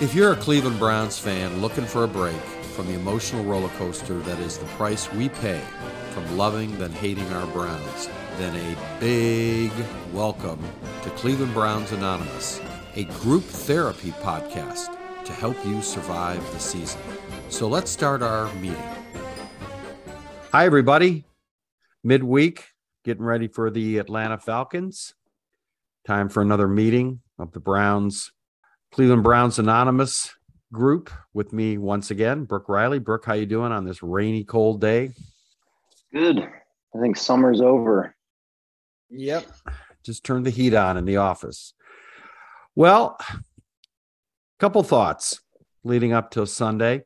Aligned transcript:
If 0.00 0.12
you're 0.12 0.32
a 0.32 0.36
Cleveland 0.36 0.80
Browns 0.80 1.20
fan 1.20 1.60
looking 1.60 1.84
for 1.84 2.02
a 2.02 2.08
break 2.08 2.34
from 2.74 2.88
the 2.88 2.94
emotional 2.94 3.44
roller 3.44 3.68
coaster 3.78 4.18
that 4.18 4.40
is 4.40 4.58
the 4.58 4.64
price 4.66 5.10
we 5.12 5.28
pay 5.28 5.62
from 6.10 6.36
loving 6.36 6.76
then 6.78 6.90
hating 6.90 7.32
our 7.32 7.46
Browns, 7.46 8.08
then 8.36 8.56
a 8.56 8.98
big 8.98 9.70
welcome 10.12 10.60
to 11.04 11.10
Cleveland 11.10 11.54
Browns 11.54 11.92
Anonymous, 11.92 12.60
a 12.96 13.04
group 13.04 13.44
therapy 13.44 14.10
podcast 14.20 14.96
to 15.24 15.32
help 15.32 15.56
you 15.64 15.80
survive 15.80 16.42
the 16.52 16.58
season. 16.58 17.00
So 17.48 17.68
let's 17.68 17.92
start 17.92 18.20
our 18.20 18.52
meeting. 18.54 18.76
Hi, 20.50 20.66
everybody. 20.66 21.24
Midweek, 22.02 22.64
getting 23.04 23.24
ready 23.24 23.46
for 23.46 23.70
the 23.70 23.98
Atlanta 23.98 24.38
Falcons. 24.38 25.14
Time 26.04 26.28
for 26.28 26.42
another 26.42 26.66
meeting 26.66 27.20
of 27.38 27.52
the 27.52 27.60
Browns, 27.60 28.32
Cleveland 28.94 29.24
Browns 29.24 29.58
Anonymous 29.58 30.32
group 30.72 31.10
with 31.32 31.52
me 31.52 31.78
once 31.78 32.12
again, 32.12 32.44
Brooke 32.44 32.68
Reilly. 32.68 33.00
Brooke, 33.00 33.24
how 33.24 33.32
you 33.32 33.44
doing 33.44 33.72
on 33.72 33.84
this 33.84 34.04
rainy, 34.04 34.44
cold 34.44 34.80
day? 34.80 35.10
Good. 36.12 36.38
I 36.38 37.00
think 37.00 37.16
summer's 37.16 37.60
over. 37.60 38.14
Yep. 39.10 39.46
Just 40.04 40.22
turned 40.22 40.46
the 40.46 40.50
heat 40.50 40.74
on 40.74 40.96
in 40.96 41.06
the 41.06 41.16
office. 41.16 41.74
Well, 42.76 43.18
couple 44.60 44.84
thoughts 44.84 45.40
leading 45.82 46.12
up 46.12 46.30
to 46.30 46.46
Sunday. 46.46 47.02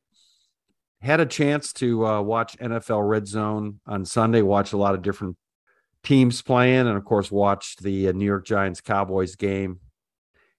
Had 1.00 1.20
a 1.20 1.26
chance 1.26 1.72
to 1.72 2.06
uh, 2.06 2.20
watch 2.20 2.58
NFL 2.58 3.08
Red 3.08 3.26
Zone 3.26 3.80
on 3.86 4.04
Sunday, 4.04 4.42
watch 4.42 4.74
a 4.74 4.76
lot 4.76 4.92
of 4.92 5.00
different 5.00 5.38
teams 6.02 6.42
playing, 6.42 6.86
and 6.86 6.98
of 6.98 7.06
course, 7.06 7.30
watched 7.30 7.82
the 7.82 8.08
uh, 8.08 8.12
New 8.12 8.26
York 8.26 8.44
Giants 8.44 8.82
Cowboys 8.82 9.36
game 9.36 9.80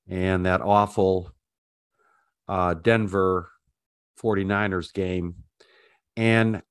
and 0.09 0.45
that 0.45 0.61
awful 0.61 1.31
uh, 2.47 2.73
Denver 2.73 3.51
49ers 4.21 4.91
game. 4.91 5.35
And 6.17 6.61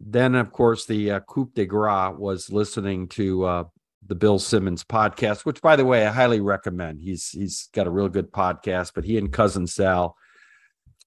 then, 0.00 0.34
of 0.34 0.52
course, 0.52 0.84
the 0.84 1.12
uh, 1.12 1.20
coup 1.20 1.50
de 1.54 1.64
grace 1.64 2.14
was 2.18 2.50
listening 2.50 3.08
to 3.08 3.44
uh, 3.44 3.64
the 4.06 4.14
Bill 4.14 4.38
Simmons 4.38 4.84
podcast, 4.84 5.46
which, 5.46 5.62
by 5.62 5.76
the 5.76 5.84
way, 5.84 6.06
I 6.06 6.10
highly 6.10 6.40
recommend. 6.40 7.00
He's 7.00 7.30
he's 7.30 7.70
got 7.72 7.86
a 7.86 7.90
real 7.90 8.08
good 8.08 8.30
podcast, 8.32 8.92
but 8.94 9.04
he 9.04 9.16
and 9.16 9.32
cousin 9.32 9.66
Sal 9.66 10.16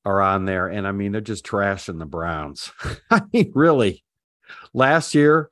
are 0.05 0.21
on 0.21 0.45
there, 0.45 0.67
and 0.67 0.87
I 0.87 0.93
mean 0.93 1.11
they're 1.11 1.21
just 1.21 1.45
trashing 1.45 1.99
the 1.99 2.05
Browns. 2.05 2.71
I 3.11 3.21
mean, 3.31 3.51
really, 3.53 4.03
last 4.73 5.13
year 5.13 5.49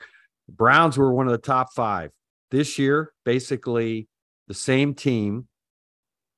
Browns 0.50 0.98
were 0.98 1.14
one 1.14 1.28
of 1.28 1.34
the 1.34 1.38
top 1.38 1.74
five. 1.74 2.12
This 2.52 2.80
year, 2.80 3.12
basically 3.26 4.08
the 4.48 4.54
same 4.54 4.94
team 4.94 5.48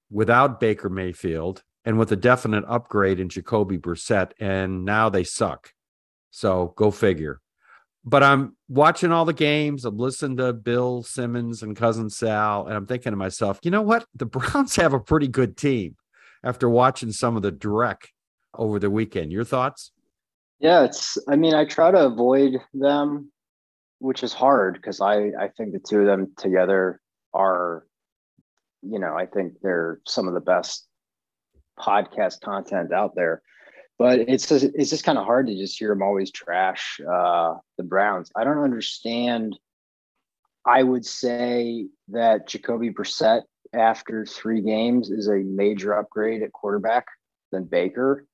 without 0.09 0.59
Baker 0.59 0.89
Mayfield 0.89 1.63
and 1.85 1.97
with 1.97 2.11
a 2.11 2.15
definite 2.15 2.65
upgrade 2.67 3.19
in 3.19 3.29
Jacoby 3.29 3.77
Brissett, 3.77 4.31
and 4.39 4.83
now 4.83 5.09
they 5.09 5.23
suck. 5.23 5.71
So 6.31 6.73
go 6.75 6.91
figure. 6.91 7.39
But 8.03 8.23
I'm 8.23 8.55
watching 8.69 9.11
all 9.11 9.25
the 9.25 9.33
games. 9.33 9.83
I'm 9.83 9.97
listening 9.97 10.37
to 10.37 10.53
Bill 10.53 11.03
Simmons 11.03 11.61
and 11.61 11.75
cousin 11.75 12.09
Sal, 12.09 12.67
and 12.67 12.75
I'm 12.75 12.85
thinking 12.85 13.11
to 13.11 13.17
myself, 13.17 13.59
you 13.63 13.71
know 13.71 13.81
what? 13.81 14.05
The 14.15 14.25
Browns 14.25 14.75
have 14.77 14.93
a 14.93 14.99
pretty 14.99 15.27
good 15.27 15.57
team 15.57 15.95
after 16.43 16.69
watching 16.69 17.11
some 17.11 17.35
of 17.35 17.41
the 17.41 17.51
direct 17.51 18.11
over 18.53 18.79
the 18.79 18.89
weekend. 18.89 19.31
Your 19.31 19.43
thoughts? 19.43 19.91
Yeah, 20.59 20.83
it's 20.83 21.17
I 21.27 21.35
mean, 21.35 21.53
I 21.53 21.65
try 21.65 21.91
to 21.91 22.05
avoid 22.05 22.59
them, 22.73 23.31
which 23.99 24.23
is 24.23 24.33
hard 24.33 24.75
because 24.75 25.01
I 25.01 25.31
I 25.39 25.49
think 25.55 25.73
the 25.73 25.79
two 25.79 25.99
of 25.99 26.05
them 26.05 26.33
together 26.37 26.99
are 27.33 27.85
you 28.81 28.99
know, 28.99 29.15
I 29.15 29.25
think 29.25 29.53
they're 29.61 29.99
some 30.05 30.27
of 30.27 30.33
the 30.33 30.39
best 30.39 30.87
podcast 31.79 32.41
content 32.41 32.93
out 32.93 33.15
there. 33.15 33.41
But 33.99 34.19
it's 34.19 34.47
just, 34.47 34.65
it's 34.75 34.91
just 34.91 35.03
kind 35.03 35.17
of 35.17 35.25
hard 35.25 35.47
to 35.47 35.55
just 35.55 35.77
hear 35.77 35.89
them 35.89 36.03
always 36.03 36.31
trash 36.31 36.99
uh, 37.01 37.55
the 37.77 37.83
Browns. 37.83 38.31
I 38.35 38.43
don't 38.43 38.63
understand. 38.63 39.57
I 40.65 40.83
would 40.83 41.05
say 41.05 41.87
that 42.09 42.47
Jacoby 42.47 42.91
Brissett 42.91 43.43
after 43.73 44.25
three 44.25 44.61
games 44.61 45.09
is 45.09 45.27
a 45.27 45.37
major 45.37 45.93
upgrade 45.93 46.43
at 46.43 46.51
quarterback 46.51 47.05
than 47.51 47.63
Baker. 47.63 48.25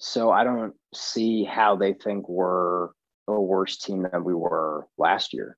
So 0.00 0.30
I 0.30 0.44
don't 0.44 0.74
see 0.94 1.44
how 1.44 1.76
they 1.76 1.92
think 1.92 2.28
we're 2.28 2.88
a 3.28 3.40
worse 3.40 3.78
team 3.78 4.06
than 4.10 4.24
we 4.24 4.34
were 4.34 4.86
last 4.98 5.32
year. 5.32 5.56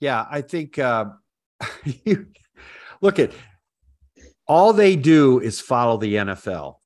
Yeah, 0.00 0.26
I 0.30 0.40
think 0.40 0.78
uh, 0.78 1.06
look 3.02 3.18
at 3.18 3.32
all 4.46 4.72
they 4.72 4.96
do 4.96 5.38
is 5.40 5.60
follow 5.60 5.98
the 5.98 6.14
NFL. 6.14 6.76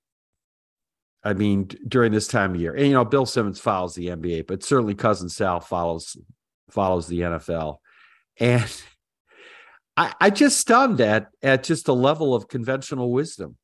I 1.23 1.35
mean, 1.35 1.69
during 1.87 2.13
this 2.13 2.29
time 2.29 2.55
of 2.55 2.61
year, 2.61 2.75
and 2.75 2.87
you 2.87 2.93
know, 2.93 3.05
Bill 3.05 3.27
Simmons 3.27 3.61
follows 3.61 3.95
the 3.95 4.09
NBA, 4.09 4.47
but 4.47 4.63
certainly 4.63 4.95
cousin 4.95 5.29
Sal 5.29 5.61
follows 5.61 6.17
follows 6.71 7.07
the 7.07 7.21
NFL, 7.21 7.79
and 8.39 8.83
I, 9.97 10.15
I 10.21 10.31
just 10.31 10.59
stunned 10.59 11.01
at 11.01 11.29
at 11.43 11.65
just 11.65 11.89
a 11.89 11.93
level 11.93 12.35
of 12.35 12.49
conventional 12.49 13.11
wisdom. 13.13 13.57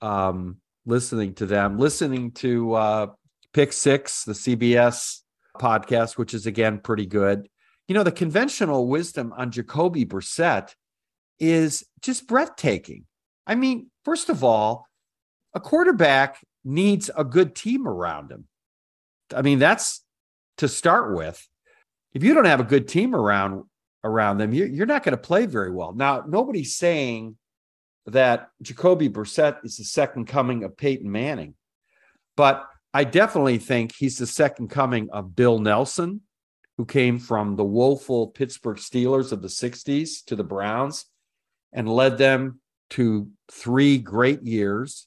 Um, 0.00 0.58
listening 0.86 1.34
to 1.34 1.46
them, 1.46 1.78
listening 1.78 2.32
to 2.32 2.74
uh, 2.74 3.06
Pick 3.52 3.72
Six, 3.72 4.24
the 4.24 4.32
CBS 4.32 5.20
podcast, 5.58 6.16
which 6.16 6.34
is 6.34 6.46
again 6.46 6.78
pretty 6.78 7.06
good. 7.06 7.48
You 7.88 7.94
know, 7.94 8.04
the 8.04 8.12
conventional 8.12 8.86
wisdom 8.86 9.32
on 9.36 9.50
Jacoby 9.50 10.06
Brissett 10.06 10.74
is 11.42 11.84
just 12.00 12.28
breathtaking. 12.28 13.04
I 13.48 13.56
mean, 13.56 13.90
first 14.04 14.28
of 14.28 14.44
all, 14.44 14.86
a 15.54 15.60
quarterback 15.60 16.38
needs 16.64 17.10
a 17.16 17.24
good 17.24 17.56
team 17.56 17.88
around 17.88 18.30
him. 18.30 18.46
I 19.34 19.42
mean, 19.42 19.58
that's 19.58 20.04
to 20.58 20.68
start 20.68 21.16
with. 21.16 21.44
If 22.14 22.22
you 22.22 22.32
don't 22.32 22.44
have 22.44 22.60
a 22.60 22.64
good 22.64 22.86
team 22.86 23.14
around 23.14 23.64
around 24.04 24.38
them, 24.38 24.54
you're, 24.54 24.68
you're 24.68 24.86
not 24.86 25.02
going 25.02 25.16
to 25.16 25.22
play 25.22 25.46
very 25.46 25.70
well. 25.72 25.92
Now, 25.92 26.22
nobody's 26.26 26.76
saying 26.76 27.36
that 28.06 28.48
Jacoby 28.62 29.08
Brissett 29.08 29.64
is 29.64 29.76
the 29.76 29.84
second 29.84 30.26
coming 30.26 30.62
of 30.62 30.76
Peyton 30.76 31.10
Manning, 31.10 31.54
but 32.36 32.68
I 32.94 33.02
definitely 33.04 33.58
think 33.58 33.94
he's 33.96 34.18
the 34.18 34.26
second 34.26 34.68
coming 34.68 35.08
of 35.10 35.34
Bill 35.34 35.58
Nelsen, 35.58 36.20
who 36.76 36.84
came 36.84 37.18
from 37.18 37.56
the 37.56 37.64
woeful 37.64 38.28
Pittsburgh 38.28 38.76
Steelers 38.76 39.32
of 39.32 39.42
the 39.42 39.48
60s 39.48 40.24
to 40.26 40.36
the 40.36 40.44
Browns 40.44 41.06
and 41.72 41.88
led 41.88 42.18
them 42.18 42.60
to 42.90 43.28
three 43.50 43.98
great 43.98 44.42
years. 44.42 45.06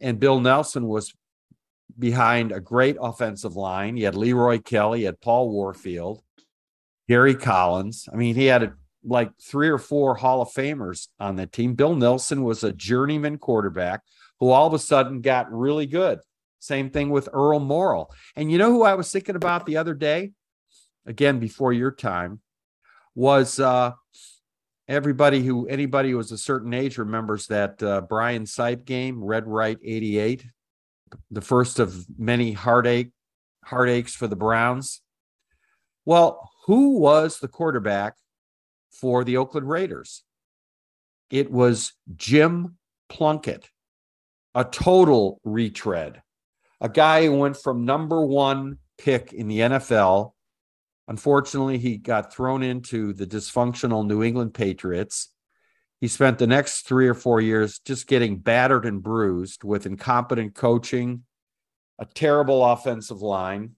And 0.00 0.20
Bill 0.20 0.40
Nelsen 0.40 0.86
was 0.86 1.12
behind 1.98 2.52
a 2.52 2.60
great 2.60 2.96
offensive 3.00 3.56
line. 3.56 3.96
He 3.96 4.02
had 4.04 4.14
Leroy 4.14 4.58
Kelly, 4.58 5.00
he 5.00 5.04
had 5.04 5.20
Paul 5.20 5.50
Warfield, 5.50 6.22
Gary 7.08 7.34
Collins. 7.34 8.08
I 8.12 8.16
mean, 8.16 8.34
he 8.34 8.46
had 8.46 8.72
like 9.04 9.32
three 9.40 9.68
or 9.68 9.78
four 9.78 10.14
Hall 10.14 10.42
of 10.42 10.52
Famers 10.52 11.08
on 11.18 11.36
that 11.36 11.52
team. 11.52 11.74
Bill 11.74 11.94
Nelsen 11.94 12.42
was 12.42 12.62
a 12.62 12.72
journeyman 12.72 13.38
quarterback 13.38 14.02
who 14.40 14.50
all 14.50 14.66
of 14.66 14.74
a 14.74 14.78
sudden 14.78 15.20
got 15.20 15.52
really 15.52 15.86
good. 15.86 16.20
Same 16.60 16.90
thing 16.90 17.10
with 17.10 17.28
Earl 17.32 17.60
Morrall. 17.60 18.06
And 18.36 18.50
you 18.50 18.58
know 18.58 18.70
who 18.70 18.84
I 18.84 18.94
was 18.94 19.10
thinking 19.10 19.34
about 19.34 19.66
the 19.66 19.76
other 19.76 19.94
day? 19.94 20.32
Again, 21.06 21.40
before 21.40 21.72
your 21.72 21.90
time, 21.90 22.40
was 23.14 23.58
uh, 23.58 23.92
everybody 24.92 25.42
who 25.42 25.66
anybody 25.68 26.10
who 26.10 26.18
was 26.18 26.32
a 26.32 26.38
certain 26.38 26.74
age 26.74 26.98
remembers 26.98 27.46
that 27.46 27.82
uh, 27.82 28.02
Brian 28.02 28.44
Sipe 28.44 28.84
game, 28.84 29.24
Red 29.24 29.48
Right 29.48 29.78
88, 29.82 30.44
the 31.30 31.40
first 31.40 31.78
of 31.78 32.04
many 32.18 32.52
heartache 32.52 33.10
heartaches 33.64 34.14
for 34.14 34.28
the 34.28 34.36
Browns. 34.36 35.00
Well, 36.04 36.50
who 36.66 36.98
was 36.98 37.38
the 37.38 37.48
quarterback 37.48 38.14
for 38.90 39.24
the 39.24 39.38
Oakland 39.38 39.68
Raiders? 39.68 40.24
It 41.30 41.50
was 41.50 41.94
Jim 42.14 42.76
Plunkett, 43.08 43.70
a 44.54 44.64
total 44.64 45.40
retread, 45.42 46.20
a 46.82 46.90
guy 46.90 47.24
who 47.24 47.38
went 47.38 47.56
from 47.56 47.86
number 47.86 48.26
one 48.26 48.76
pick 48.98 49.32
in 49.32 49.48
the 49.48 49.60
NFL 49.60 50.32
Unfortunately, 51.08 51.78
he 51.78 51.96
got 51.96 52.32
thrown 52.32 52.62
into 52.62 53.12
the 53.12 53.26
dysfunctional 53.26 54.06
New 54.06 54.22
England 54.22 54.54
Patriots. 54.54 55.28
He 56.00 56.08
spent 56.08 56.38
the 56.38 56.46
next 56.46 56.86
three 56.86 57.08
or 57.08 57.14
four 57.14 57.40
years 57.40 57.78
just 57.80 58.06
getting 58.06 58.38
battered 58.38 58.86
and 58.86 59.02
bruised 59.02 59.64
with 59.64 59.86
incompetent 59.86 60.54
coaching, 60.54 61.24
a 61.98 62.06
terrible 62.06 62.64
offensive 62.64 63.22
line. 63.22 63.72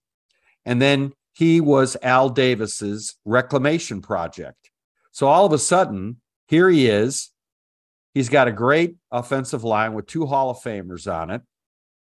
And 0.64 0.80
then 0.80 1.12
he 1.34 1.60
was 1.60 1.96
Al 2.02 2.30
Davis's 2.30 3.16
reclamation 3.24 4.00
project. 4.00 4.70
So 5.12 5.26
all 5.26 5.44
of 5.44 5.52
a 5.52 5.58
sudden, 5.58 6.20
here 6.48 6.68
he 6.68 6.88
is. 6.88 7.30
He's 8.14 8.28
got 8.28 8.48
a 8.48 8.52
great 8.52 8.96
offensive 9.10 9.64
line 9.64 9.92
with 9.92 10.06
two 10.06 10.26
Hall 10.26 10.50
of 10.50 10.58
Famers 10.58 11.12
on 11.12 11.30
it. 11.30 11.42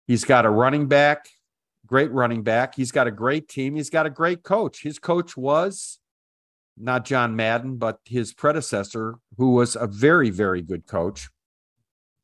He's 0.05 0.25
got 0.25 0.45
a 0.45 0.49
running 0.49 0.87
back 0.87 1.29
great 1.85 2.11
running 2.11 2.43
back. 2.43 2.75
He's 2.75 2.91
got 2.91 3.07
a 3.07 3.11
great 3.11 3.47
team. 3.47 3.75
He's 3.75 3.89
got 3.89 4.05
a 4.05 4.09
great 4.09 4.43
coach. 4.43 4.83
His 4.83 4.99
coach 4.99 5.35
was 5.37 5.99
not 6.77 7.05
John 7.05 7.35
Madden, 7.35 7.77
but 7.77 7.99
his 8.05 8.33
predecessor, 8.33 9.15
who 9.37 9.51
was 9.51 9.75
a 9.75 9.85
very, 9.87 10.29
very 10.29 10.61
good 10.61 10.87
coach. 10.87 11.29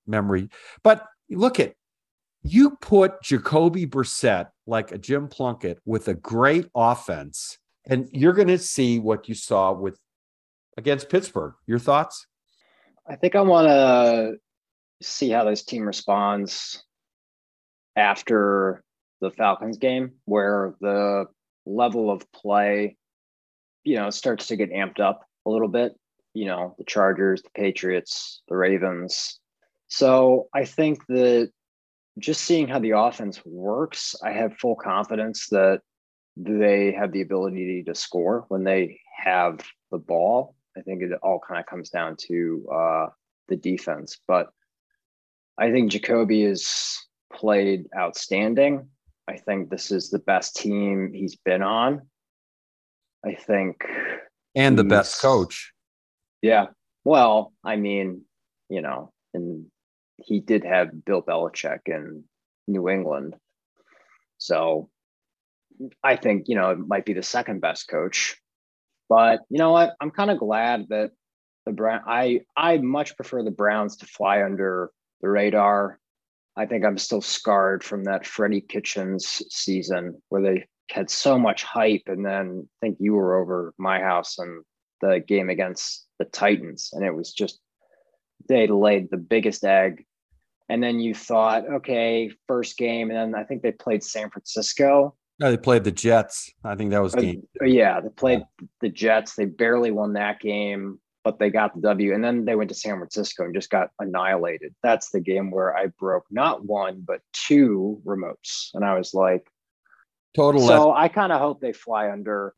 memory. 0.10 0.50
But 0.84 1.06
look 1.30 1.60
at 1.60 1.76
you 2.42 2.78
put 2.82 3.22
Jacoby 3.22 3.86
Brissett 3.86 4.48
like 4.66 4.92
a 4.92 4.98
Jim 4.98 5.28
Plunkett 5.28 5.80
with 5.86 6.08
a 6.08 6.14
great 6.14 6.68
offense, 6.76 7.60
and 7.86 8.10
you're 8.12 8.34
going 8.34 8.48
to 8.48 8.58
see 8.58 9.00
what 9.00 9.30
you 9.30 9.36
saw 9.36 9.72
with 9.72 10.00
against 10.78 11.10
Pittsburgh. 11.10 11.54
Your 11.68 11.80
thoughts? 11.80 12.26
I 13.08 13.16
think 13.16 13.36
I 13.36 13.42
want 13.42 13.68
to 13.68 14.38
see 15.02 15.30
how 15.30 15.46
this 15.46 15.64
team 15.64 15.84
responds 15.84 16.84
after 17.96 18.84
the 19.22 19.32
Falcons 19.32 19.78
game, 19.78 20.14
where 20.26 20.76
the 20.82 21.26
level 21.66 22.12
of 22.12 22.30
play, 22.32 22.98
you 23.84 23.96
know, 23.96 24.10
starts 24.10 24.48
to 24.48 24.56
get 24.56 24.72
amped 24.72 25.00
up 25.00 25.22
a 25.46 25.50
little 25.50 25.68
bit. 25.68 25.94
You 26.34 26.46
know, 26.46 26.76
the 26.78 26.84
Chargers, 26.84 27.42
the 27.42 27.50
Patriots, 27.56 28.42
the 28.48 28.56
Ravens. 28.56 29.40
So 29.88 30.48
I 30.54 30.66
think 30.66 31.06
that 31.08 31.52
just 32.20 32.42
seeing 32.42 32.68
how 32.68 32.80
the 32.80 32.92
offense 32.92 33.42
works, 33.46 34.16
I 34.24 34.32
have 34.32 34.58
full 34.58 34.76
confidence 34.76 35.48
that 35.50 35.82
they 36.38 36.92
have 36.92 37.12
the 37.12 37.22
ability 37.22 37.84
to 37.84 37.96
score 37.96 38.46
when 38.48 38.64
they 38.64 39.00
have 39.18 39.60
the 39.92 39.98
ball. 39.98 40.56
I 40.78 40.82
think 40.82 41.02
it 41.02 41.12
all 41.24 41.42
kind 41.46 41.60
of 41.60 41.66
comes 41.66 41.90
down 41.90 42.16
to 42.28 42.68
uh, 42.74 43.06
the 43.48 43.56
defense, 43.56 44.20
but 44.28 44.50
I 45.58 45.72
think 45.72 45.92
Jacoby 45.92 46.44
has 46.44 46.98
played 47.34 47.88
outstanding. 47.98 48.88
I 49.30 49.38
think 49.38 49.70
this 49.70 49.92
is 49.92 50.10
the 50.10 50.20
best 50.20 50.56
team 50.56 51.12
he's 51.14 51.36
been 51.36 51.62
on. 51.62 52.02
I 53.24 53.36
think, 53.36 53.84
and 54.56 54.80
the 54.80 54.84
best 54.84 55.22
coach. 55.22 55.74
Yeah. 56.42 56.68
Well, 57.04 57.54
I 57.64 57.76
mean, 57.76 58.22
you 58.70 58.82
know, 58.82 59.12
and 59.34 59.66
he 60.18 60.40
did 60.40 60.64
have 60.64 61.06
Bill 61.06 61.22
Belichick 61.22 61.82
in 61.86 62.24
New 62.68 62.90
England. 62.90 63.36
So 64.38 64.90
I 66.04 66.16
think, 66.16 66.48
you 66.48 66.56
know, 66.56 66.72
it 66.72 66.80
might 66.80 67.06
be 67.06 67.14
the 67.14 67.24
second 67.24 67.62
best 67.62 67.88
coach. 67.88 68.38
But 69.10 69.42
you 69.50 69.58
know 69.58 69.72
what? 69.72 69.96
I'm 70.00 70.12
kind 70.12 70.32
of 70.32 70.40
glad 70.40 70.88
that 70.90 71.12
the 71.66 71.72
Brown 71.72 72.02
I 72.06 72.42
I 72.56 72.78
much 72.78 73.16
prefer 73.16 73.44
the 73.44 73.52
Browns 73.52 73.98
to 73.98 74.06
fly 74.06 74.44
under 74.44 74.92
the 75.22 75.30
radar. 75.30 75.99
I 76.60 76.66
think 76.66 76.84
I'm 76.84 76.98
still 76.98 77.22
scarred 77.22 77.84
from 77.84 78.04
that 78.04 78.26
Freddie 78.26 78.62
Kitchens 78.62 79.42
season 79.50 80.22
where 80.28 80.42
they 80.42 80.66
had 80.92 81.10
so 81.10 81.40
much 81.40 81.64
hype 81.64 82.04
and 82.08 82.26
then 82.26 82.68
I 82.68 82.86
think 82.86 82.98
you 83.00 83.14
were 83.14 83.40
over 83.40 83.74
my 83.78 84.00
house 84.00 84.38
and 84.38 84.64
the 85.02 85.24
game 85.26 85.50
against 85.50 86.08
the 86.20 86.26
Titans 86.26 86.90
and 86.92 87.06
it 87.06 87.16
was 87.16 87.32
just 87.32 87.60
they 88.50 88.68
laid 88.68 89.10
the 89.10 89.18
biggest 89.18 89.64
egg 89.64 90.06
and 90.70 90.84
then 90.84 91.00
you 91.00 91.16
thought, 91.16 91.68
okay, 91.68 92.32
first 92.48 92.78
game, 92.78 93.10
and 93.10 93.34
then 93.34 93.42
I 93.42 93.44
think 93.44 93.64
they 93.64 93.72
played 93.72 94.04
San 94.04 94.30
Francisco. 94.30 95.16
No, 95.40 95.50
they 95.50 95.58
played 95.58 95.84
the 95.84 95.92
Jets. 95.92 96.52
I 96.64 96.76
think 96.76 96.92
that 96.92 97.02
was 97.02 97.16
uh, 97.16 97.22
game. 97.22 97.48
Uh, 97.60 97.66
yeah, 97.66 98.00
they 98.00 98.10
played 98.10 98.40
yeah. 98.40 98.68
the 98.82 98.90
Jets. 98.90 99.36
They 99.36 99.46
barely 99.46 99.90
won 99.90 100.14
that 100.14 100.40
game, 100.40 101.00
but 101.24 101.40
they 101.40 101.50
got 101.50 101.76
the 101.76 101.82
W. 101.82 102.14
And 102.14 102.24
then 102.24 102.46
they 102.46 102.56
went 102.56 102.70
to 102.70 102.76
San 102.76 102.98
Francisco 102.98 103.44
and 103.44 103.54
just 103.54 103.70
got 103.70 103.90
annihilated. 104.00 104.74
That's 104.84 105.12
the 105.12 105.20
game 105.20 105.52
where 105.52 105.76
I 105.76 105.88
broke 106.00 106.26
not 106.32 106.66
one 106.66 107.04
but 107.06 107.22
two 107.34 108.02
remotes, 108.06 108.70
and 108.74 108.86
I 108.86 108.98
was 108.98 109.14
like, 109.14 109.48
total. 110.36 110.66
So 110.66 110.90
left. 110.90 111.00
I 111.00 111.08
kind 111.10 111.32
of 111.32 111.40
hope 111.40 111.62
they 111.62 111.74
fly 111.74 112.12
under 112.12 112.54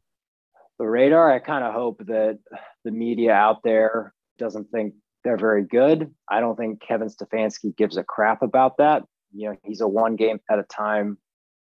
the 0.80 0.86
radar. 0.86 1.32
I 1.32 1.40
kind 1.40 1.64
of 1.64 1.74
hope 1.74 2.06
that 2.08 2.40
the 2.84 2.92
media 2.92 3.34
out 3.34 3.64
there 3.64 4.14
doesn't 4.38 4.72
think 4.72 4.96
they're 5.24 5.38
very 5.38 5.64
good. 5.64 6.14
I 6.30 6.40
don't 6.40 6.58
think 6.58 6.82
Kevin 6.82 7.10
Stefanski 7.10 7.76
gives 7.76 7.98
a 7.98 8.04
crap 8.04 8.42
about 8.42 8.78
that. 8.78 9.04
You 9.34 9.50
know, 9.50 9.58
he's 9.64 9.82
a 9.82 9.88
one 9.88 10.16
game 10.16 10.40
at 10.50 10.60
a 10.60 10.64
time 10.64 11.18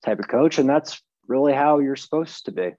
type 0.06 0.20
of 0.20 0.28
coach, 0.28 0.58
and 0.58 0.70
that's 0.70 1.02
really 1.28 1.54
how 1.54 1.80
you're 1.80 1.96
supposed 1.96 2.46
to 2.46 2.52
be. 2.52 2.72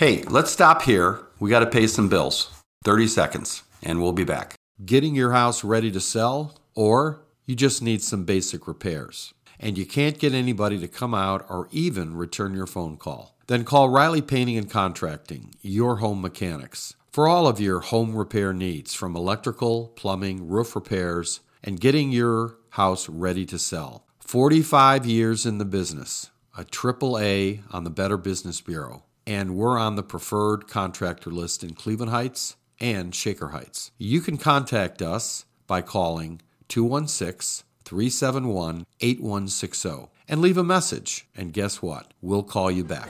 Hey, 0.00 0.22
let's 0.22 0.50
stop 0.50 0.80
here. 0.80 1.20
We 1.40 1.50
got 1.50 1.58
to 1.58 1.66
pay 1.66 1.86
some 1.86 2.08
bills. 2.08 2.50
30 2.84 3.06
seconds, 3.06 3.64
and 3.82 4.00
we'll 4.00 4.14
be 4.14 4.24
back. 4.24 4.54
Getting 4.82 5.14
your 5.14 5.32
house 5.32 5.62
ready 5.62 5.90
to 5.90 6.00
sell, 6.00 6.56
or 6.74 7.20
you 7.44 7.54
just 7.54 7.82
need 7.82 8.00
some 8.00 8.24
basic 8.24 8.66
repairs 8.66 9.34
and 9.58 9.76
you 9.76 9.84
can't 9.84 10.18
get 10.18 10.32
anybody 10.32 10.78
to 10.78 10.88
come 10.88 11.12
out 11.12 11.44
or 11.50 11.68
even 11.70 12.16
return 12.16 12.54
your 12.54 12.66
phone 12.66 12.96
call. 12.96 13.36
Then 13.46 13.62
call 13.62 13.90
Reilly 13.90 14.22
Painting 14.22 14.56
and 14.56 14.70
Contracting, 14.70 15.54
your 15.60 15.96
home 15.96 16.22
mechanics, 16.22 16.94
for 17.12 17.28
all 17.28 17.46
of 17.46 17.60
your 17.60 17.80
home 17.80 18.16
repair 18.16 18.54
needs 18.54 18.94
from 18.94 19.14
electrical, 19.14 19.88
plumbing, 19.96 20.48
roof 20.48 20.74
repairs, 20.74 21.40
and 21.62 21.78
getting 21.78 22.10
your 22.10 22.56
house 22.70 23.06
ready 23.06 23.44
to 23.44 23.58
sell. 23.58 24.06
45 24.20 25.04
years 25.04 25.44
in 25.44 25.58
the 25.58 25.66
business, 25.66 26.30
a 26.56 26.64
triple 26.64 27.18
A 27.18 27.60
on 27.70 27.84
the 27.84 27.90
Better 27.90 28.16
Business 28.16 28.62
Bureau, 28.62 29.02
and 29.30 29.54
we're 29.54 29.78
on 29.78 29.94
the 29.94 30.02
preferred 30.02 30.66
contractor 30.66 31.30
list 31.30 31.62
in 31.62 31.72
Cleveland 31.72 32.10
Heights 32.10 32.56
and 32.80 33.14
Shaker 33.14 33.50
Heights. 33.50 33.92
You 33.96 34.20
can 34.20 34.36
contact 34.36 35.00
us 35.00 35.44
by 35.68 35.82
calling 35.82 36.40
216 36.66 37.64
371 37.84 38.86
8160 38.98 40.08
and 40.28 40.40
leave 40.40 40.56
a 40.58 40.64
message. 40.64 41.28
And 41.36 41.52
guess 41.52 41.80
what? 41.80 42.12
We'll 42.20 42.42
call 42.42 42.72
you 42.72 42.82
back. 42.82 43.08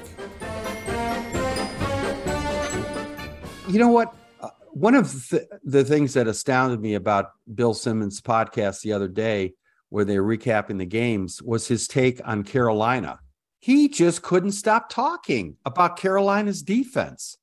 You 3.66 3.78
know 3.78 3.88
what? 3.88 4.14
Uh, 4.43 4.50
one 4.73 4.94
of 4.94 5.12
the, 5.31 5.49
the 5.64 5.84
things 5.84 6.12
that 6.12 6.26
astounded 6.26 6.82
me 6.82 6.96
about 6.96 7.31
Bill 7.55 7.73
Simmons' 7.73 8.20
podcast 8.20 8.82
the 8.82 8.93
other 8.93 9.08
day, 9.08 9.55
where 9.88 10.05
they 10.05 10.20
were 10.20 10.37
recapping 10.37 10.76
the 10.76 10.84
games, 10.84 11.40
was 11.40 11.66
his 11.66 11.88
take 11.88 12.20
on 12.26 12.44
Carolina. 12.44 13.20
He 13.60 13.88
just 13.88 14.22
couldn't 14.22 14.52
stop 14.52 14.88
talking 14.88 15.56
about 15.64 15.98
Carolina's 15.98 16.62
defense, 16.62 17.36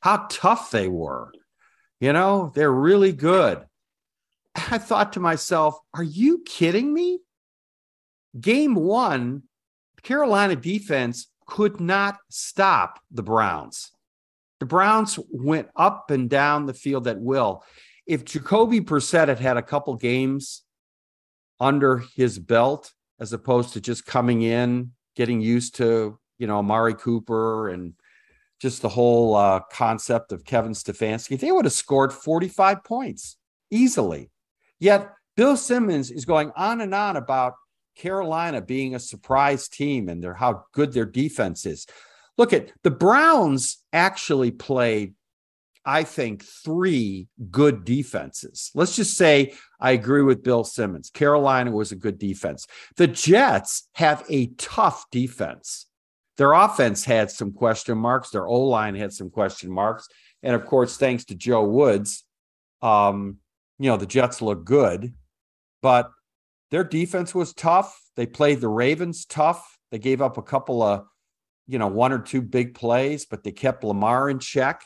how 0.00 0.26
tough 0.30 0.70
they 0.70 0.88
were. 0.88 1.32
You 2.00 2.12
know, 2.12 2.52
they're 2.54 2.72
really 2.72 3.12
good. 3.12 3.64
I 4.54 4.78
thought 4.78 5.14
to 5.14 5.20
myself, 5.20 5.78
are 5.92 6.02
you 6.02 6.42
kidding 6.46 6.94
me? 6.94 7.20
Game 8.40 8.74
one, 8.74 9.42
Carolina 10.02 10.54
defense 10.54 11.28
could 11.46 11.80
not 11.80 12.18
stop 12.30 13.00
the 13.10 13.22
Browns. 13.22 13.90
The 14.60 14.66
Browns 14.66 15.18
went 15.30 15.68
up 15.74 16.10
and 16.10 16.30
down 16.30 16.66
the 16.66 16.74
field 16.74 17.08
at 17.08 17.20
will. 17.20 17.64
If 18.06 18.24
Jacoby 18.24 18.80
Brissett 18.80 19.28
had 19.28 19.40
had 19.40 19.56
a 19.56 19.62
couple 19.62 19.96
games 19.96 20.62
under 21.58 22.04
his 22.14 22.38
belt, 22.38 22.92
as 23.18 23.32
opposed 23.32 23.72
to 23.72 23.80
just 23.80 24.06
coming 24.06 24.42
in, 24.42 24.92
getting 25.14 25.40
used 25.40 25.76
to, 25.76 26.18
you 26.38 26.46
know, 26.46 26.58
Amari 26.58 26.94
Cooper 26.94 27.68
and 27.68 27.94
just 28.60 28.82
the 28.82 28.88
whole 28.88 29.34
uh, 29.34 29.60
concept 29.72 30.32
of 30.32 30.44
Kevin 30.44 30.72
Stefanski, 30.72 31.38
they 31.38 31.52
would 31.52 31.64
have 31.64 31.72
scored 31.72 32.12
45 32.12 32.82
points 32.84 33.36
easily. 33.70 34.30
Yet 34.78 35.10
Bill 35.36 35.56
Simmons 35.56 36.10
is 36.10 36.24
going 36.24 36.52
on 36.56 36.80
and 36.80 36.94
on 36.94 37.16
about 37.16 37.54
Carolina 37.96 38.60
being 38.60 38.94
a 38.94 39.00
surprise 39.00 39.68
team 39.68 40.08
and 40.08 40.22
their 40.22 40.34
how 40.34 40.64
good 40.72 40.92
their 40.92 41.04
defense 41.04 41.66
is. 41.66 41.86
Look 42.36 42.52
at 42.52 42.72
the 42.82 42.90
Browns 42.90 43.78
actually 43.92 44.50
played, 44.50 45.14
I 45.84 46.04
think, 46.04 46.42
three 46.42 47.28
good 47.50 47.84
defenses. 47.84 48.70
Let's 48.74 48.96
just 48.96 49.16
say 49.16 49.54
I 49.80 49.92
agree 49.92 50.22
with 50.22 50.42
Bill 50.42 50.64
Simmons. 50.64 51.10
Carolina 51.10 51.70
was 51.70 51.92
a 51.92 51.96
good 51.96 52.18
defense. 52.18 52.66
The 52.96 53.06
Jets 53.06 53.88
have 53.94 54.24
a 54.30 54.46
tough 54.58 55.04
defense. 55.10 55.86
Their 56.36 56.52
offense 56.52 57.04
had 57.04 57.30
some 57.30 57.52
question 57.52 57.98
marks. 57.98 58.30
Their 58.30 58.46
O 58.46 58.62
line 58.62 58.94
had 58.94 59.12
some 59.12 59.30
question 59.30 59.70
marks. 59.70 60.08
And 60.42 60.54
of 60.54 60.66
course, 60.66 60.96
thanks 60.96 61.24
to 61.26 61.34
Joe 61.34 61.64
Woods, 61.64 62.24
um, 62.82 63.38
you 63.78 63.90
know, 63.90 63.96
the 63.96 64.06
Jets 64.06 64.42
look 64.42 64.64
good, 64.64 65.14
but 65.82 66.10
their 66.70 66.84
defense 66.84 67.34
was 67.34 67.52
tough. 67.52 67.98
They 68.16 68.26
played 68.26 68.60
the 68.60 68.68
Ravens 68.68 69.26
tough. 69.26 69.78
They 69.90 69.98
gave 69.98 70.20
up 70.20 70.38
a 70.38 70.42
couple 70.42 70.82
of, 70.82 71.06
you 71.66 71.78
know, 71.78 71.86
one 71.86 72.12
or 72.12 72.18
two 72.18 72.42
big 72.42 72.74
plays, 72.74 73.26
but 73.26 73.44
they 73.44 73.52
kept 73.52 73.84
Lamar 73.84 74.28
in 74.28 74.38
check. 74.38 74.82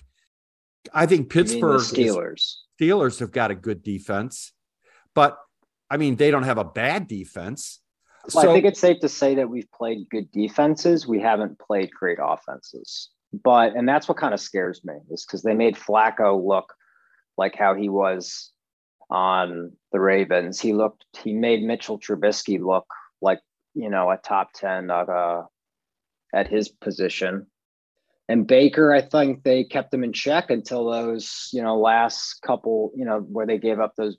I 0.92 1.06
think 1.06 1.30
Pittsburgh 1.30 1.80
Steelers. 1.80 2.34
Is, 2.34 2.64
Steelers 2.80 3.20
have 3.20 3.32
got 3.32 3.50
a 3.50 3.54
good 3.54 3.82
defense, 3.82 4.52
but 5.14 5.38
I 5.90 5.96
mean, 5.96 6.16
they 6.16 6.30
don't 6.30 6.44
have 6.44 6.58
a 6.58 6.64
bad 6.64 7.08
defense. 7.08 7.80
Well, 8.34 8.44
so, 8.44 8.50
I 8.50 8.54
think 8.54 8.66
it's 8.66 8.80
safe 8.80 9.00
to 9.00 9.08
say 9.08 9.36
that 9.36 9.48
we've 9.48 9.70
played 9.72 10.08
good 10.10 10.30
defenses. 10.32 11.06
We 11.06 11.20
haven't 11.20 11.58
played 11.58 11.90
great 11.90 12.18
offenses. 12.20 13.10
But 13.32 13.74
and 13.76 13.88
that's 13.88 14.08
what 14.08 14.18
kind 14.18 14.32
of 14.32 14.40
scares 14.40 14.82
me 14.84 14.94
is 15.10 15.24
because 15.24 15.42
they 15.42 15.54
made 15.54 15.76
Flacco 15.76 16.42
look 16.42 16.72
like 17.36 17.54
how 17.54 17.74
he 17.74 17.88
was 17.88 18.50
on 19.10 19.72
the 19.92 20.00
Ravens. 20.00 20.60
He 20.60 20.72
looked, 20.72 21.04
he 21.22 21.32
made 21.32 21.62
Mitchell 21.62 21.98
Trubisky 21.98 22.60
look 22.60 22.86
like, 23.20 23.40
you 23.74 23.90
know, 23.90 24.10
a 24.10 24.16
top 24.16 24.52
10 24.54 24.90
uh, 24.90 25.42
at 26.34 26.48
his 26.48 26.68
position. 26.68 27.46
And 28.28 28.46
Baker, 28.46 28.92
I 28.92 29.00
think 29.00 29.42
they 29.42 29.64
kept 29.64 29.92
him 29.92 30.04
in 30.04 30.12
check 30.12 30.50
until 30.50 30.90
those, 30.90 31.48
you 31.52 31.62
know, 31.62 31.78
last 31.78 32.40
couple, 32.42 32.92
you 32.94 33.04
know, 33.04 33.20
where 33.20 33.46
they 33.46 33.58
gave 33.58 33.80
up 33.80 33.94
those 33.96 34.16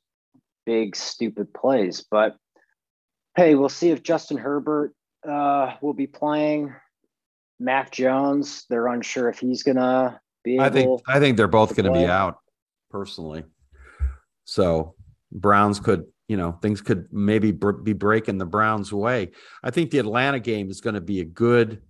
big 0.66 0.96
stupid 0.96 1.54
plays. 1.54 2.04
But 2.10 2.36
hey, 3.36 3.56
we'll 3.56 3.70
see 3.70 3.92
if 3.92 4.02
Justin 4.02 4.38
Herbert 4.38 4.94
uh, 5.28 5.76
will 5.82 5.94
be 5.94 6.08
playing. 6.08 6.74
Mac 7.60 7.92
Jones, 7.92 8.66
they're 8.70 8.88
unsure 8.88 9.30
if 9.30 9.40
he's 9.40 9.64
gonna 9.64 10.20
be. 10.44 10.60
I 10.60 10.70
think 10.70 11.02
I 11.08 11.20
think 11.20 11.38
they're 11.38 11.48
both 11.48 11.76
going 11.76 11.92
to 11.92 12.00
be 12.00 12.06
out 12.06 12.38
personally. 12.90 13.44
So 14.46 14.96
Browns 15.32 15.80
could, 15.80 16.06
you 16.28 16.38
know, 16.38 16.54
things 16.62 16.82
could 16.82 17.08
maybe 17.12 17.52
br- 17.52 17.72
be 17.72 17.94
breaking 17.94 18.38
the 18.38 18.46
Browns' 18.46 18.92
way. 18.94 19.32
I 19.64 19.72
think 19.72 19.92
the 19.92 20.00
Atlanta 20.00 20.40
game 20.40 20.70
is 20.70 20.82
going 20.82 20.96
to 20.96 21.02
be 21.02 21.20
a 21.20 21.26
good 21.26 21.82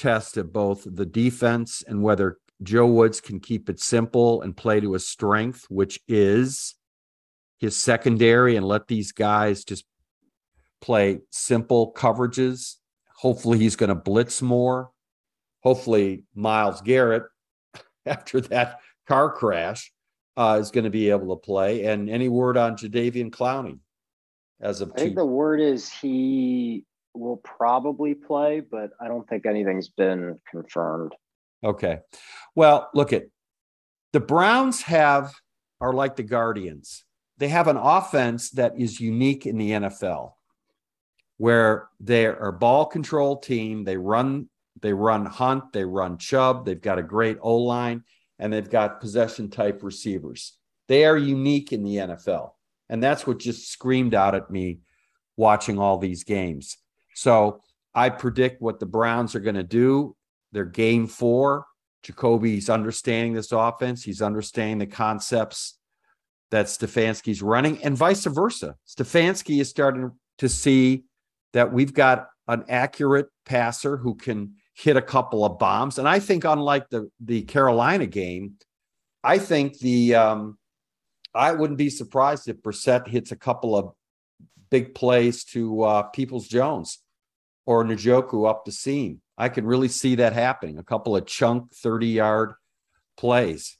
test 0.00 0.38
of 0.38 0.52
both 0.52 0.86
the 0.86 1.04
defense 1.04 1.84
and 1.86 2.02
whether 2.02 2.38
Joe 2.62 2.86
Woods 2.86 3.20
can 3.20 3.38
keep 3.38 3.68
it 3.68 3.80
simple 3.80 4.40
and 4.40 4.56
play 4.56 4.80
to 4.80 4.94
his 4.94 5.06
strength, 5.06 5.66
which 5.68 6.00
is 6.08 6.74
his 7.58 7.76
secondary, 7.76 8.56
and 8.56 8.66
let 8.66 8.88
these 8.88 9.12
guys 9.12 9.64
just 9.64 9.84
play 10.80 11.20
simple 11.30 11.92
coverages. 11.92 12.76
Hopefully, 13.16 13.58
he's 13.58 13.76
going 13.76 13.88
to 13.88 13.94
blitz 13.94 14.40
more. 14.40 14.90
Hopefully, 15.62 16.24
Myles 16.34 16.80
Garrett, 16.80 17.24
after 18.06 18.40
that 18.40 18.78
car 19.06 19.30
crash, 19.30 19.92
uh, 20.36 20.58
is 20.58 20.70
going 20.70 20.84
to 20.84 20.90
be 20.90 21.10
able 21.10 21.36
to 21.36 21.40
play. 21.40 21.84
And 21.84 22.08
any 22.08 22.28
word 22.28 22.56
on 22.56 22.76
Jadeveon 22.76 23.30
Clowney 23.30 23.78
as 24.60 24.80
of 24.80 24.92
I 24.94 25.00
think 25.00 25.16
the 25.16 25.24
word 25.24 25.60
is 25.60 25.90
he 25.90 26.84
will 27.14 27.38
probably 27.38 28.14
play, 28.14 28.60
but 28.60 28.90
I 29.00 29.08
don't 29.08 29.28
think 29.28 29.46
anything's 29.46 29.88
been 29.88 30.38
confirmed. 30.50 31.12
Okay. 31.64 31.98
Well, 32.54 32.88
look 32.94 33.12
at 33.12 33.24
the 34.12 34.20
Browns 34.20 34.82
have 34.82 35.32
are 35.80 35.92
like 35.92 36.16
the 36.16 36.22
Guardians. 36.22 37.04
They 37.38 37.48
have 37.48 37.68
an 37.68 37.76
offense 37.76 38.50
that 38.50 38.78
is 38.78 39.00
unique 39.00 39.46
in 39.46 39.56
the 39.56 39.70
NFL 39.70 40.32
where 41.38 41.88
they 41.98 42.26
are 42.26 42.48
a 42.48 42.52
ball 42.52 42.84
control 42.84 43.38
team. 43.38 43.84
They 43.84 43.96
run, 43.96 44.50
they 44.82 44.92
run 44.92 45.24
Hunt, 45.24 45.72
they 45.72 45.84
run 45.84 46.18
Chubb, 46.18 46.66
they've 46.66 46.80
got 46.80 46.98
a 46.98 47.02
great 47.02 47.38
O 47.40 47.56
line, 47.56 48.04
and 48.38 48.52
they've 48.52 48.68
got 48.68 49.00
possession 49.00 49.48
type 49.48 49.82
receivers. 49.82 50.58
They 50.86 51.06
are 51.06 51.16
unique 51.16 51.72
in 51.72 51.82
the 51.82 51.96
NFL. 51.96 52.50
And 52.90 53.02
that's 53.02 53.26
what 53.26 53.38
just 53.38 53.70
screamed 53.70 54.14
out 54.14 54.34
at 54.34 54.50
me 54.50 54.80
watching 55.36 55.78
all 55.78 55.96
these 55.96 56.24
games. 56.24 56.76
So 57.14 57.60
I 57.94 58.10
predict 58.10 58.62
what 58.62 58.80
the 58.80 58.86
Browns 58.86 59.34
are 59.34 59.40
going 59.40 59.56
to 59.56 59.62
do. 59.62 60.16
Their 60.52 60.64
game 60.64 61.06
four, 61.06 61.66
Jacoby's 62.02 62.70
understanding 62.70 63.34
this 63.34 63.52
offense. 63.52 64.02
He's 64.02 64.22
understanding 64.22 64.78
the 64.78 64.86
concepts 64.86 65.78
that 66.50 66.66
Stefanski's 66.66 67.42
running, 67.42 67.82
and 67.84 67.96
vice 67.96 68.24
versa. 68.24 68.74
Stefanski 68.88 69.60
is 69.60 69.68
starting 69.68 70.10
to 70.38 70.48
see 70.48 71.04
that 71.52 71.72
we've 71.72 71.94
got 71.94 72.26
an 72.48 72.64
accurate 72.68 73.28
passer 73.44 73.96
who 73.96 74.14
can 74.16 74.54
hit 74.74 74.96
a 74.96 75.02
couple 75.02 75.44
of 75.44 75.58
bombs. 75.58 75.98
And 75.98 76.08
I 76.08 76.18
think, 76.18 76.44
unlike 76.44 76.88
the 76.90 77.08
the 77.20 77.42
Carolina 77.42 78.06
game, 78.06 78.54
I 79.22 79.38
think 79.38 79.78
the 79.78 80.16
um, 80.16 80.58
I 81.34 81.52
wouldn't 81.52 81.78
be 81.78 81.90
surprised 81.90 82.48
if 82.48 82.56
Brissett 82.62 83.06
hits 83.06 83.30
a 83.30 83.36
couple 83.36 83.76
of 83.76 83.92
big 84.70 84.94
plays 84.94 85.44
to 85.44 85.82
uh, 85.82 86.02
Peoples 86.04 86.48
Jones 86.48 86.98
or 87.66 87.84
Njoku 87.84 88.48
up 88.48 88.64
the 88.64 88.72
seam. 88.72 89.20
I 89.36 89.48
can 89.48 89.64
really 89.64 89.88
see 89.88 90.16
that 90.16 90.32
happening. 90.32 90.78
A 90.78 90.82
couple 90.82 91.16
of 91.16 91.26
chunk 91.26 91.72
30 91.74 92.06
yard 92.08 92.52
plays. 93.16 93.76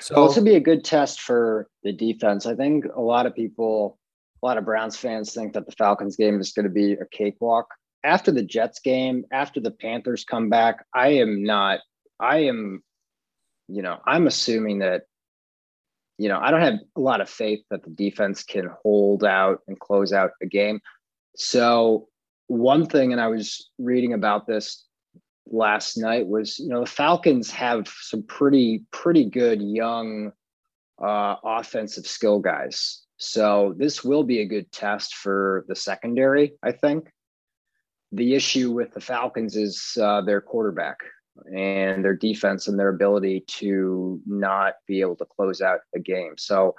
So 0.00 0.14
well, 0.14 0.26
this 0.26 0.36
would 0.36 0.44
be 0.44 0.56
a 0.56 0.60
good 0.60 0.84
test 0.84 1.20
for 1.20 1.68
the 1.82 1.92
defense. 1.92 2.46
I 2.46 2.54
think 2.54 2.84
a 2.94 3.00
lot 3.00 3.26
of 3.26 3.34
people, 3.34 3.98
a 4.42 4.46
lot 4.46 4.58
of 4.58 4.64
Browns 4.64 4.96
fans 4.96 5.32
think 5.32 5.54
that 5.54 5.66
the 5.66 5.72
Falcons 5.72 6.16
game 6.16 6.40
is 6.40 6.52
going 6.52 6.64
to 6.64 6.70
be 6.70 6.92
a 6.92 7.06
cakewalk. 7.06 7.68
After 8.04 8.30
the 8.30 8.42
Jets 8.42 8.80
game, 8.80 9.24
after 9.32 9.60
the 9.60 9.70
Panthers 9.70 10.24
come 10.24 10.48
back, 10.48 10.84
I 10.94 11.08
am 11.14 11.44
not, 11.44 11.80
I 12.20 12.44
am, 12.44 12.82
you 13.68 13.82
know, 13.82 13.98
I'm 14.06 14.26
assuming 14.26 14.80
that, 14.80 15.02
you 16.18 16.28
know, 16.28 16.38
I 16.40 16.50
don't 16.50 16.62
have 16.62 16.78
a 16.96 17.00
lot 17.00 17.20
of 17.20 17.28
faith 17.28 17.60
that 17.70 17.82
the 17.82 17.90
defense 17.90 18.42
can 18.42 18.70
hold 18.82 19.24
out 19.24 19.60
and 19.68 19.78
close 19.78 20.12
out 20.12 20.30
a 20.42 20.46
game. 20.46 20.80
So 21.36 22.08
one 22.46 22.86
thing, 22.86 23.12
and 23.12 23.20
I 23.20 23.28
was 23.28 23.70
reading 23.78 24.12
about 24.14 24.46
this 24.46 24.84
last 25.46 25.96
night, 25.96 26.26
was 26.26 26.58
you 26.58 26.68
know 26.68 26.80
the 26.80 26.90
Falcons 26.90 27.50
have 27.50 27.88
some 27.88 28.22
pretty 28.22 28.84
pretty 28.90 29.28
good 29.28 29.60
young 29.60 30.32
uh, 31.02 31.36
offensive 31.44 32.06
skill 32.06 32.38
guys. 32.38 33.02
So 33.18 33.74
this 33.76 34.04
will 34.04 34.24
be 34.24 34.40
a 34.40 34.46
good 34.46 34.70
test 34.72 35.14
for 35.14 35.64
the 35.68 35.76
secondary, 35.76 36.54
I 36.62 36.72
think. 36.72 37.10
The 38.12 38.34
issue 38.34 38.70
with 38.72 38.92
the 38.92 39.00
Falcons 39.00 39.56
is 39.56 39.98
uh, 40.00 40.20
their 40.22 40.40
quarterback 40.40 40.98
and 41.54 42.04
their 42.04 42.14
defense 42.14 42.68
and 42.68 42.78
their 42.78 42.88
ability 42.88 43.44
to 43.46 44.20
not 44.26 44.74
be 44.86 45.00
able 45.00 45.16
to 45.16 45.24
close 45.24 45.60
out 45.60 45.80
a 45.94 45.98
game. 45.98 46.34
So 46.36 46.74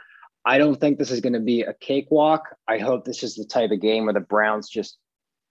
I 0.46 0.58
don't 0.58 0.80
think 0.80 0.98
this 0.98 1.12
is 1.12 1.22
going 1.22 1.34
to 1.34 1.40
be 1.40 1.62
a 1.62 1.74
cakewalk. 1.74 2.56
I 2.68 2.78
hope 2.78 3.06
this 3.06 3.24
is 3.24 3.36
the 3.36 3.46
type 3.46 3.72
of 3.72 3.82
game 3.82 4.06
where 4.06 4.14
the 4.14 4.20
Browns 4.22 4.70
just 4.70 4.98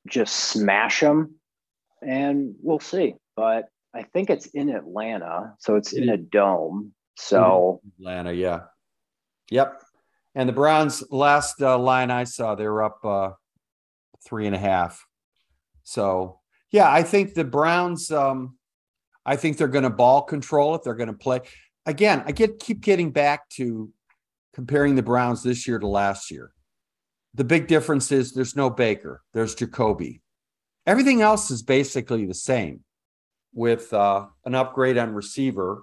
just 0.09 0.35
smash 0.35 1.01
them 1.01 1.35
and 2.01 2.55
we'll 2.63 2.81
see. 2.81 3.15
But 3.37 3.69
I 3.95 4.05
think 4.05 4.31
it's 4.31 4.47
in 4.47 4.71
Atlanta, 4.71 5.55
so 5.59 5.77
it's 5.77 5.93
in 5.93 6.09
a 6.09 6.17
dome. 6.17 6.93
So 7.17 7.81
Atlanta, 7.99 8.33
yeah, 8.33 8.61
yep. 9.51 9.83
And 10.35 10.49
the 10.49 10.53
Browns 10.53 11.03
last 11.11 11.63
uh, 11.63 11.79
line 11.79 12.11
I 12.11 12.25
saw, 12.25 12.55
they 12.55 12.67
were 12.67 12.83
up 12.83 13.05
uh, 13.05 13.31
three 14.25 14.47
and 14.47 14.55
a 14.55 14.59
half. 14.59 15.05
So 15.83 16.41
yeah, 16.71 16.91
I 16.91 17.03
think 17.03 17.35
the 17.35 17.45
Browns. 17.45 18.11
Um, 18.11 18.56
I 19.26 19.37
think 19.37 19.59
they're 19.59 19.68
going 19.68 19.85
to 19.85 19.90
ball 19.90 20.23
control 20.23 20.76
it. 20.76 20.85
They're 20.85 20.95
going 20.95 21.09
to 21.09 21.12
play 21.12 21.40
again. 21.85 22.23
I 22.26 22.33
get 22.33 22.61
keep 22.61 22.80
getting 22.80 23.11
back 23.11 23.49
to 23.50 23.92
comparing 24.54 24.95
the 24.95 25.02
Browns 25.02 25.42
this 25.42 25.66
year 25.66 25.78
to 25.78 25.87
last 25.87 26.30
year. 26.30 26.52
The 27.35 27.45
big 27.45 27.66
difference 27.66 28.11
is 28.12 28.33
there's 28.33 28.56
no 28.56 28.71
Baker, 28.71 29.23
there's 29.35 29.54
Jacoby. 29.54 30.23
Everything 30.87 31.21
else 31.21 31.50
is 31.50 31.62
basically 31.62 32.25
the 32.25 32.35
same 32.35 32.85
with 33.52 33.92
uh, 33.92 34.26
an 34.45 34.54
upgrade 34.54 34.97
on 34.97 35.12
receiver 35.12 35.83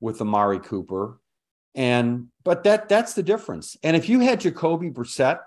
with 0.00 0.20
Amari 0.20 0.60
Cooper. 0.60 1.18
And 1.74 2.28
but 2.44 2.62
that 2.64 2.88
that's 2.88 3.14
the 3.14 3.22
difference. 3.22 3.76
And 3.82 3.96
if 3.96 4.08
you 4.08 4.20
had 4.20 4.40
Jacoby 4.40 4.90
Brissett 4.90 5.40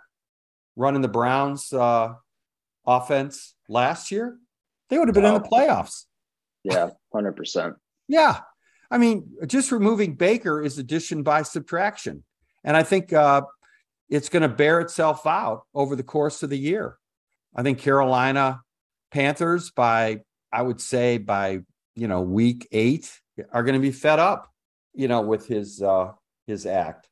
running 0.75 1.01
the 1.01 1.07
Browns 1.07 1.71
uh, 1.71 2.15
offense 2.85 3.53
last 3.69 4.11
year, 4.11 4.37
they 4.89 4.97
would 4.97 5.07
have 5.07 5.15
been 5.15 5.25
in 5.25 5.35
the 5.35 5.39
playoffs. 5.39 6.05
Yeah, 6.63 6.89
hundred 7.13 7.35
percent. 7.35 7.75
Yeah, 8.07 8.39
I 8.89 8.97
mean, 8.97 9.31
just 9.47 9.71
removing 9.71 10.15
Baker 10.15 10.61
is 10.61 10.77
addition 10.77 11.23
by 11.23 11.43
subtraction, 11.43 12.23
and 12.63 12.77
I 12.77 12.83
think 12.83 13.13
uh, 13.13 13.41
it's 14.09 14.29
going 14.29 14.43
to 14.43 14.49
bear 14.49 14.79
itself 14.79 15.25
out 15.25 15.63
over 15.73 15.95
the 15.95 16.03
course 16.03 16.43
of 16.43 16.49
the 16.49 16.57
year. 16.57 16.97
I 17.55 17.63
think 17.63 17.79
Carolina 17.79 18.61
Panthers 19.11 19.71
by 19.71 20.21
I 20.51 20.61
would 20.61 20.81
say 20.81 21.17
by 21.17 21.59
you 21.95 22.07
know 22.07 22.21
week 22.21 22.67
8 22.71 23.11
are 23.51 23.63
going 23.63 23.75
to 23.75 23.81
be 23.81 23.91
fed 23.91 24.19
up, 24.19 24.51
you 24.93 25.07
know, 25.07 25.21
with 25.21 25.47
his 25.47 25.81
uh 25.81 26.11
his 26.45 26.65
act. 26.65 27.09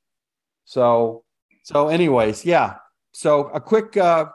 So 0.66 1.24
so 1.64 1.88
anyways, 1.88 2.46
yeah. 2.46 2.76
So 3.14 3.50
a 3.50 3.60
quick 3.60 3.98
uh 3.98 4.26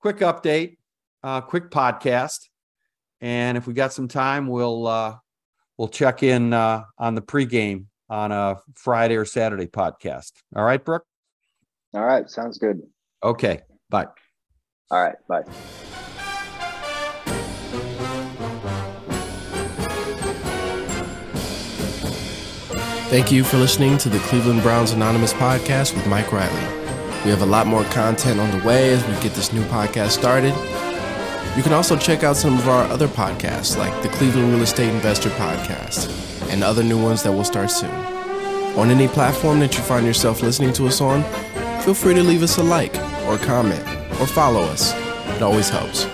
quick 0.00 0.18
update, 0.18 0.78
uh 1.22 1.40
quick 1.42 1.70
podcast. 1.70 2.48
And 3.22 3.56
if 3.56 3.66
we 3.66 3.72
got 3.72 3.92
some 3.92 4.08
time, 4.08 4.48
we'll 4.48 4.86
uh 4.86 5.16
we'll 5.78 5.88
check 5.88 6.22
in 6.22 6.52
uh 6.52 6.82
on 6.98 7.14
the 7.14 7.22
pregame 7.22 7.86
on 8.10 8.32
a 8.32 8.56
Friday 8.74 9.16
or 9.16 9.24
Saturday 9.24 9.66
podcast. 9.66 10.32
All 10.54 10.64
right, 10.64 10.84
Brooke? 10.84 11.04
All 11.94 12.04
right. 12.04 12.28
Sounds 12.28 12.58
good. 12.58 12.82
Okay. 13.22 13.62
Bye. 13.88 14.08
All 14.90 15.02
right. 15.02 15.16
Bye. 15.28 15.44
Thank 23.08 23.30
you 23.30 23.44
for 23.44 23.58
listening 23.58 23.98
to 23.98 24.08
the 24.08 24.18
Cleveland 24.20 24.62
Browns 24.62 24.92
Anonymous 24.92 25.34
podcast 25.34 25.94
with 25.94 26.06
Mike 26.06 26.32
Reilly. 26.32 26.82
We 27.24 27.30
have 27.30 27.42
a 27.42 27.46
lot 27.46 27.66
more 27.66 27.84
content 27.84 28.40
on 28.40 28.58
the 28.58 28.66
way 28.66 28.90
as 28.90 29.06
we 29.06 29.12
get 29.22 29.34
this 29.34 29.52
new 29.52 29.62
podcast 29.64 30.10
started. 30.10 30.54
You 31.56 31.62
can 31.62 31.74
also 31.74 31.98
check 31.98 32.24
out 32.24 32.36
some 32.36 32.54
of 32.58 32.66
our 32.66 32.84
other 32.84 33.08
podcasts, 33.08 33.76
like 33.76 34.02
the 34.02 34.08
Cleveland 34.08 34.52
Real 34.52 34.62
Estate 34.62 34.88
Investor 34.88 35.28
Podcast, 35.30 36.08
and 36.50 36.64
other 36.64 36.82
new 36.82 37.00
ones 37.00 37.22
that 37.24 37.32
will 37.32 37.44
start 37.44 37.70
soon. 37.70 37.90
On 38.78 38.88
any 38.88 39.06
platform 39.06 39.60
that 39.60 39.76
you 39.76 39.82
find 39.82 40.06
yourself 40.06 40.40
listening 40.40 40.72
to 40.72 40.86
us 40.86 41.02
on, 41.02 41.22
feel 41.82 41.92
free 41.92 42.14
to 42.14 42.22
leave 42.22 42.42
us 42.42 42.56
a 42.56 42.62
like 42.62 42.96
or 43.26 43.36
comment 43.36 43.86
or 44.18 44.26
follow 44.26 44.62
us. 44.62 44.94
It 45.36 45.42
always 45.42 45.68
helps. 45.68 46.06